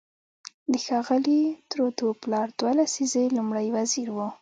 د 0.71 0.73
ښاغلي 0.85 1.41
ترودو 1.69 2.07
پلار 2.21 2.47
دوه 2.59 2.71
لسیزې 2.79 3.25
لومړی 3.37 3.67
وزیر 3.75 4.07
و. 4.15 4.17